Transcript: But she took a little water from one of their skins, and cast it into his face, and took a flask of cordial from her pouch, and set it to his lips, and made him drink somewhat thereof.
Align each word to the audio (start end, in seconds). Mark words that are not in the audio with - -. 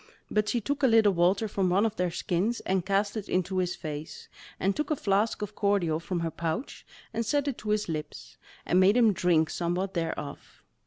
But 0.31 0.49
she 0.49 0.59
took 0.61 0.81
a 0.81 0.87
little 0.87 1.13
water 1.13 1.47
from 1.47 1.69
one 1.69 1.85
of 1.85 1.95
their 1.95 2.09
skins, 2.09 2.59
and 2.61 2.83
cast 2.83 3.15
it 3.15 3.29
into 3.29 3.59
his 3.59 3.75
face, 3.75 4.29
and 4.59 4.75
took 4.75 4.89
a 4.89 4.95
flask 4.95 5.43
of 5.43 5.53
cordial 5.53 5.99
from 5.99 6.21
her 6.21 6.31
pouch, 6.31 6.87
and 7.13 7.23
set 7.23 7.47
it 7.47 7.59
to 7.59 7.69
his 7.69 7.87
lips, 7.87 8.35
and 8.65 8.79
made 8.79 8.97
him 8.97 9.13
drink 9.13 9.51
somewhat 9.51 9.93
thereof. 9.93 10.63